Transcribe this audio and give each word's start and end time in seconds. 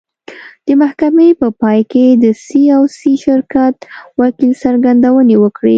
د 0.65 0.67
محکمې 0.81 1.29
په 1.41 1.47
پای 1.61 1.79
کې 1.91 2.05
د 2.23 2.25
سي 2.45 2.61
او 2.75 2.83
سي 2.97 3.13
شرکت 3.25 3.75
وکیل 4.21 4.51
څرګندونې 4.63 5.35
وکړې. 5.43 5.69